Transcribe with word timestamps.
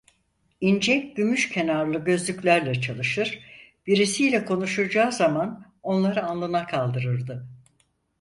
İnce 0.61 0.95
gümüş 0.97 1.49
kenarlı 1.49 1.99
gözlüklerle 2.03 2.81
çalışır, 2.81 3.39
birisiyle 3.87 4.45
konuşacağı 4.45 5.11
zaman 5.11 5.73
onları 5.83 6.25
alnına 6.25 6.67
kaldırırdı. 6.67 7.47